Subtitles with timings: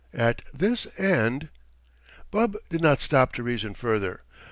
[0.15, 1.49] at his end—
[2.31, 4.23] Bub did not stop to reason further.